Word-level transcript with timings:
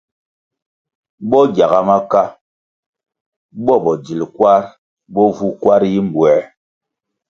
Bo 1.29 1.41
gyaga 1.53 1.79
maka 1.89 2.23
bo 3.65 3.75
bodzil 3.83 4.21
kwarʼ 4.35 4.67
bo 5.13 5.23
vu 5.35 5.47
kwar 5.61 5.81
yi 5.93 5.99
mbwē. 6.07 6.33